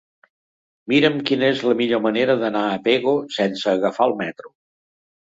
[0.93, 4.51] Mira'm quina és la millor manera d'anar a Pego sense agafar el metro.